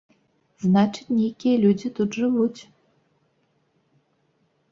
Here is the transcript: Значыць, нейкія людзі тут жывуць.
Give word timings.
Значыць, 0.63 1.13
нейкія 1.17 1.55
людзі 1.65 1.91
тут 1.99 2.17
жывуць. 2.21 2.61